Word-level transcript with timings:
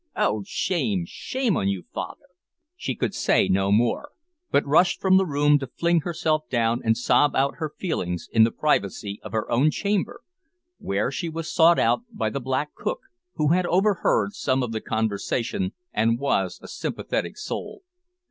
Oh! 0.15 0.41
shame, 0.47 1.03
shame 1.07 1.55
on 1.55 1.67
you, 1.67 1.83
father" 1.93 2.25
She 2.75 2.95
could 2.95 3.13
say 3.13 3.47
no 3.47 3.71
more, 3.71 4.13
but 4.49 4.65
rushed 4.65 4.99
from 4.99 5.17
the 5.17 5.27
room 5.27 5.59
to 5.59 5.67
fling 5.67 5.99
herself 5.99 6.49
down 6.49 6.81
and 6.83 6.97
sob 6.97 7.35
out 7.35 7.57
her 7.57 7.71
feelings 7.77 8.27
in 8.33 8.43
the 8.43 8.49
privacy 8.49 9.19
of 9.21 9.31
her 9.31 9.47
own 9.51 9.69
chamber, 9.69 10.21
where 10.79 11.11
she 11.11 11.29
was 11.29 11.53
sought 11.53 11.77
out 11.77 12.01
by 12.11 12.31
the 12.31 12.41
black 12.41 12.73
cook, 12.73 13.01
who 13.35 13.49
had 13.49 13.67
overheard 13.67 14.33
some 14.33 14.63
of 14.63 14.71
the 14.71 14.81
conversation, 14.81 15.71
and 15.93 16.17
was 16.17 16.59
a 16.63 16.67
sympathetic 16.67 17.37
soul. 17.37 17.83